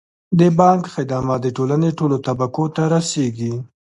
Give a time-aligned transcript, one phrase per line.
[0.39, 3.53] د بانک خدمات د ټولنې ټولو طبقو ته رسیږي.